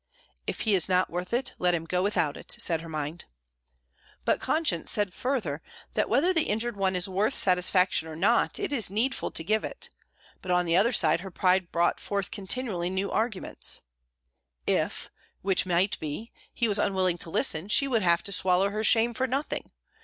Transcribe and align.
"If 0.47 0.61
he 0.61 0.73
is 0.73 0.89
not 0.89 1.11
worth 1.11 1.31
it, 1.31 1.53
let 1.59 1.75
him 1.75 1.85
go 1.85 2.01
without 2.01 2.35
it," 2.35 2.55
said 2.57 2.81
her 2.81 2.89
mind. 2.89 3.25
But 4.25 4.39
conscience 4.39 4.89
said 4.89 5.13
further 5.13 5.61
that 5.93 6.09
whether 6.09 6.33
the 6.33 6.49
injured 6.49 6.75
one 6.75 6.95
is 6.95 7.07
worth 7.07 7.35
satisfaction 7.35 8.07
or 8.07 8.15
not, 8.15 8.57
it 8.57 8.73
is 8.73 8.89
needful 8.89 9.29
to 9.29 9.43
give 9.43 9.63
it; 9.63 9.91
but 10.41 10.49
on 10.49 10.65
the 10.65 10.75
other 10.75 10.91
side 10.91 11.19
her 11.19 11.29
pride 11.29 11.71
brought 11.71 11.99
forth 11.99 12.31
continually 12.31 12.89
new 12.89 13.11
arguments, 13.11 13.81
"If 14.65 15.11
which 15.43 15.67
might 15.67 15.99
be 15.99 16.31
he 16.51 16.67
was 16.67 16.79
unwilling 16.79 17.19
to 17.19 17.29
listen, 17.29 17.67
she 17.67 17.87
would 17.87 18.01
have 18.01 18.23
to 18.23 18.31
swallow 18.31 18.71
her 18.71 18.83
shame 18.83 19.13
for 19.13 19.27
nothing. 19.27 19.69